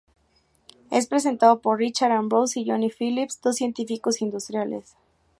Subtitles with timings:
[0.89, 4.95] Es presentado por Richard Ambrose y Jonny Phillips, dos científicos industriales.